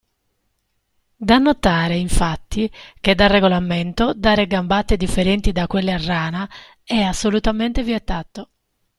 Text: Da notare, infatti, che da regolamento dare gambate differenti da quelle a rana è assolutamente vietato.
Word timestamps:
Da 1.15 1.37
notare, 1.37 1.95
infatti, 1.95 2.67
che 2.99 3.13
da 3.13 3.27
regolamento 3.27 4.15
dare 4.15 4.47
gambate 4.47 4.97
differenti 4.97 5.51
da 5.51 5.67
quelle 5.67 5.91
a 5.93 6.03
rana 6.03 6.49
è 6.83 7.01
assolutamente 7.03 7.83
vietato. 7.83 8.49